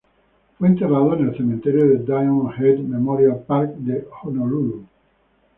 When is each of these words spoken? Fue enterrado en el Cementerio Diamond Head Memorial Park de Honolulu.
Fue 0.57 0.67
enterrado 0.67 1.13
en 1.15 1.27
el 1.29 1.37
Cementerio 1.37 1.85
Diamond 1.99 2.59
Head 2.59 2.79
Memorial 2.79 3.43
Park 3.45 3.75
de 3.75 4.07
Honolulu. 4.23 4.83